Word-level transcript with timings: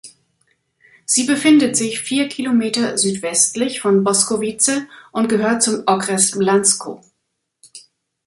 Sie 1.05 1.25
befindet 1.25 1.75
sich 1.75 2.01
vier 2.01 2.27
Kilometer 2.27 2.97
südwestlich 2.97 3.81
von 3.81 4.03
Boskovice 4.03 4.87
und 5.11 5.27
gehört 5.29 5.61
zum 5.61 5.83
Okres 5.85 6.31
Blansko. 6.31 7.03